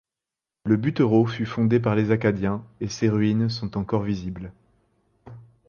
[0.65, 4.51] Le Buttereau fut fondé par les Acadiens et ses ruines sont encore visibles.